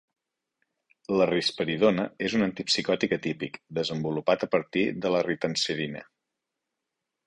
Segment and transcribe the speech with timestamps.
[1.21, 6.07] La risperidona és un antipsicòtic atípic desenvolupat a partir de la ritanserina.